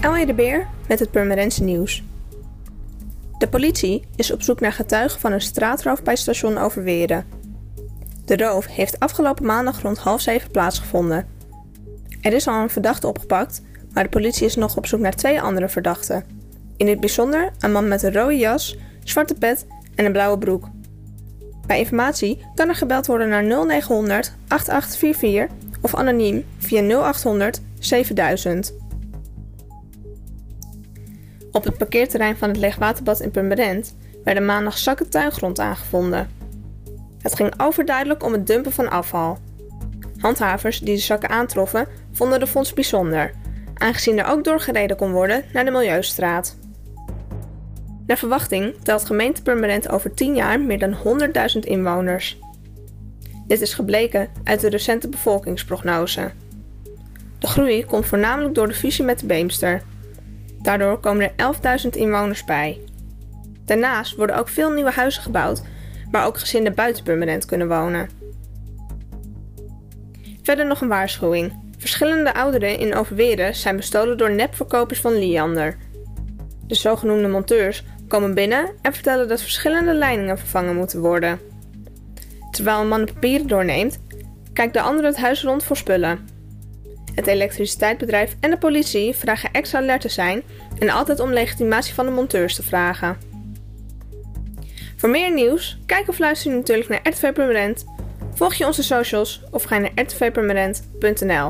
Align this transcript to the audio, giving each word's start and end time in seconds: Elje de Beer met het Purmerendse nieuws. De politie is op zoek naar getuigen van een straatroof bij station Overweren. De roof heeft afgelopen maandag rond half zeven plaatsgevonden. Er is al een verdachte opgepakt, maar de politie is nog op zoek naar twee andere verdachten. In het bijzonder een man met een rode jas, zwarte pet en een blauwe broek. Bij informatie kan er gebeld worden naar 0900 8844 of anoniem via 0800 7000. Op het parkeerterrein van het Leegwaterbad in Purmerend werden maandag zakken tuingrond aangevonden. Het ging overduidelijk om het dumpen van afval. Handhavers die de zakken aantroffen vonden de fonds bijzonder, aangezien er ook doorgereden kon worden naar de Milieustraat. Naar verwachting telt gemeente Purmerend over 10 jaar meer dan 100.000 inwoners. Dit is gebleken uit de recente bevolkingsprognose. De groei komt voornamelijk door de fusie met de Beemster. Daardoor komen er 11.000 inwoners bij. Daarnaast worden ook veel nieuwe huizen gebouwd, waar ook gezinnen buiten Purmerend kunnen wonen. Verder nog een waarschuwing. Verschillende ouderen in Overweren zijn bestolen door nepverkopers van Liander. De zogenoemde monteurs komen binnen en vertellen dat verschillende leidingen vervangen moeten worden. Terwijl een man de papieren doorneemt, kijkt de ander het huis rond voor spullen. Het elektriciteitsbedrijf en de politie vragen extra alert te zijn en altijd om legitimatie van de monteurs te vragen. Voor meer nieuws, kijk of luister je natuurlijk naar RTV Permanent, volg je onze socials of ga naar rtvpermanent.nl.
Elje 0.00 0.26
de 0.26 0.34
Beer 0.34 0.66
met 0.88 0.98
het 0.98 1.10
Purmerendse 1.10 1.62
nieuws. 1.62 2.02
De 3.38 3.48
politie 3.48 4.04
is 4.16 4.30
op 4.30 4.42
zoek 4.42 4.60
naar 4.60 4.72
getuigen 4.72 5.20
van 5.20 5.32
een 5.32 5.40
straatroof 5.40 6.02
bij 6.02 6.16
station 6.16 6.58
Overweren. 6.58 7.26
De 8.24 8.36
roof 8.36 8.66
heeft 8.66 9.00
afgelopen 9.00 9.46
maandag 9.46 9.82
rond 9.82 9.98
half 9.98 10.20
zeven 10.20 10.50
plaatsgevonden. 10.50 11.26
Er 12.20 12.32
is 12.32 12.46
al 12.46 12.62
een 12.62 12.70
verdachte 12.70 13.06
opgepakt, 13.06 13.62
maar 13.92 14.02
de 14.02 14.08
politie 14.08 14.46
is 14.46 14.56
nog 14.56 14.76
op 14.76 14.86
zoek 14.86 15.00
naar 15.00 15.14
twee 15.14 15.40
andere 15.40 15.68
verdachten. 15.68 16.24
In 16.76 16.88
het 16.88 17.00
bijzonder 17.00 17.52
een 17.58 17.72
man 17.72 17.88
met 17.88 18.02
een 18.02 18.12
rode 18.12 18.36
jas, 18.36 18.76
zwarte 19.04 19.34
pet 19.34 19.66
en 19.94 20.04
een 20.04 20.12
blauwe 20.12 20.38
broek. 20.38 20.68
Bij 21.66 21.78
informatie 21.78 22.44
kan 22.54 22.68
er 22.68 22.74
gebeld 22.74 23.06
worden 23.06 23.28
naar 23.28 23.44
0900 23.44 24.32
8844 24.48 25.56
of 25.80 25.94
anoniem 25.94 26.44
via 26.58 26.80
0800 26.80 27.60
7000. 27.78 28.74
Op 31.56 31.64
het 31.64 31.78
parkeerterrein 31.78 32.36
van 32.36 32.48
het 32.48 32.58
Leegwaterbad 32.58 33.20
in 33.20 33.30
Purmerend 33.30 33.96
werden 34.24 34.44
maandag 34.44 34.78
zakken 34.78 35.10
tuingrond 35.10 35.58
aangevonden. 35.58 36.30
Het 37.20 37.34
ging 37.34 37.60
overduidelijk 37.60 38.24
om 38.24 38.32
het 38.32 38.46
dumpen 38.46 38.72
van 38.72 38.90
afval. 38.90 39.38
Handhavers 40.18 40.78
die 40.78 40.94
de 40.94 41.00
zakken 41.00 41.28
aantroffen 41.28 41.86
vonden 42.12 42.40
de 42.40 42.46
fonds 42.46 42.72
bijzonder, 42.72 43.32
aangezien 43.74 44.18
er 44.18 44.26
ook 44.26 44.44
doorgereden 44.44 44.96
kon 44.96 45.12
worden 45.12 45.44
naar 45.52 45.64
de 45.64 45.70
Milieustraat. 45.70 46.56
Naar 48.06 48.18
verwachting 48.18 48.74
telt 48.82 49.04
gemeente 49.04 49.42
Purmerend 49.42 49.88
over 49.88 50.14
10 50.14 50.34
jaar 50.34 50.60
meer 50.60 50.78
dan 50.78 50.96
100.000 51.54 51.58
inwoners. 51.60 52.38
Dit 53.46 53.60
is 53.60 53.74
gebleken 53.74 54.28
uit 54.44 54.60
de 54.60 54.68
recente 54.68 55.08
bevolkingsprognose. 55.08 56.30
De 57.38 57.46
groei 57.46 57.84
komt 57.84 58.06
voornamelijk 58.06 58.54
door 58.54 58.68
de 58.68 58.74
fusie 58.74 59.04
met 59.04 59.18
de 59.18 59.26
Beemster. 59.26 59.82
Daardoor 60.66 60.98
komen 60.98 61.32
er 61.36 61.80
11.000 61.84 61.88
inwoners 61.90 62.44
bij. 62.44 62.80
Daarnaast 63.64 64.16
worden 64.16 64.38
ook 64.38 64.48
veel 64.48 64.70
nieuwe 64.70 64.90
huizen 64.90 65.22
gebouwd, 65.22 65.62
waar 66.10 66.26
ook 66.26 66.38
gezinnen 66.38 66.74
buiten 66.74 67.04
Purmerend 67.04 67.44
kunnen 67.44 67.68
wonen. 67.68 68.08
Verder 70.42 70.66
nog 70.66 70.80
een 70.80 70.88
waarschuwing. 70.88 71.52
Verschillende 71.78 72.34
ouderen 72.34 72.78
in 72.78 72.94
Overweren 72.94 73.54
zijn 73.54 73.76
bestolen 73.76 74.18
door 74.18 74.30
nepverkopers 74.30 75.00
van 75.00 75.18
Liander. 75.18 75.76
De 76.66 76.74
zogenoemde 76.74 77.28
monteurs 77.28 77.84
komen 78.08 78.34
binnen 78.34 78.70
en 78.82 78.92
vertellen 78.92 79.28
dat 79.28 79.42
verschillende 79.42 79.94
leidingen 79.94 80.38
vervangen 80.38 80.76
moeten 80.76 81.00
worden. 81.00 81.40
Terwijl 82.50 82.80
een 82.80 82.88
man 82.88 83.04
de 83.04 83.12
papieren 83.12 83.46
doorneemt, 83.46 83.98
kijkt 84.52 84.74
de 84.74 84.80
ander 84.80 85.04
het 85.04 85.16
huis 85.16 85.42
rond 85.42 85.64
voor 85.64 85.76
spullen. 85.76 86.35
Het 87.16 87.26
elektriciteitsbedrijf 87.26 88.36
en 88.40 88.50
de 88.50 88.58
politie 88.58 89.14
vragen 89.14 89.50
extra 89.52 89.78
alert 89.78 90.00
te 90.00 90.08
zijn 90.08 90.42
en 90.78 90.90
altijd 90.90 91.20
om 91.20 91.32
legitimatie 91.32 91.94
van 91.94 92.06
de 92.06 92.12
monteurs 92.12 92.54
te 92.54 92.62
vragen. 92.62 93.16
Voor 94.96 95.08
meer 95.08 95.32
nieuws, 95.32 95.78
kijk 95.86 96.08
of 96.08 96.18
luister 96.18 96.50
je 96.50 96.56
natuurlijk 96.56 96.88
naar 96.88 97.00
RTV 97.02 97.32
Permanent, 97.32 97.84
volg 98.34 98.54
je 98.54 98.66
onze 98.66 98.82
socials 98.82 99.42
of 99.50 99.62
ga 99.62 99.78
naar 99.78 99.92
rtvpermanent.nl. 99.94 101.44